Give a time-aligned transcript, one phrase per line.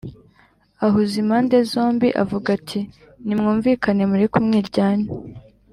[0.85, 2.79] Ahuza impande zombi avuga ati
[3.25, 5.07] nimwumvikane mureke umwiryane